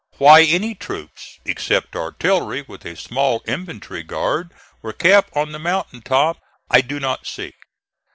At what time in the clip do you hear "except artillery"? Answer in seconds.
1.45-2.65